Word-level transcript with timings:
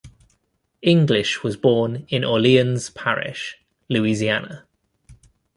English 0.81 1.43
was 1.43 1.55
born 1.55 2.05
in 2.07 2.23
Orleans 2.23 2.89
Parish, 2.89 3.57
Louisiana. 3.87 4.65